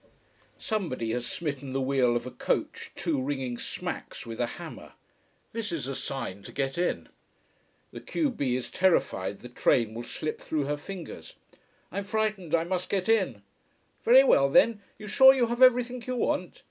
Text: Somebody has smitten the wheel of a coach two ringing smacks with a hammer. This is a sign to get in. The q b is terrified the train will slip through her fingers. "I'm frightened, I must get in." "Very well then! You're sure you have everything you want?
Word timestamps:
Somebody 0.57 1.11
has 1.11 1.27
smitten 1.27 1.73
the 1.73 1.79
wheel 1.79 2.15
of 2.15 2.25
a 2.25 2.31
coach 2.31 2.89
two 2.95 3.21
ringing 3.21 3.59
smacks 3.59 4.25
with 4.25 4.41
a 4.41 4.47
hammer. 4.57 4.93
This 5.53 5.71
is 5.71 5.85
a 5.87 5.95
sign 5.95 6.41
to 6.41 6.51
get 6.51 6.75
in. 6.75 7.07
The 7.91 8.01
q 8.01 8.31
b 8.31 8.55
is 8.55 8.71
terrified 8.71 9.41
the 9.41 9.47
train 9.47 9.93
will 9.93 10.01
slip 10.01 10.41
through 10.41 10.63
her 10.65 10.77
fingers. 10.77 11.35
"I'm 11.91 12.03
frightened, 12.03 12.55
I 12.55 12.63
must 12.63 12.89
get 12.89 13.07
in." 13.07 13.43
"Very 14.03 14.23
well 14.23 14.49
then! 14.49 14.81
You're 14.97 15.07
sure 15.07 15.35
you 15.35 15.45
have 15.45 15.61
everything 15.61 16.03
you 16.07 16.15
want? 16.15 16.59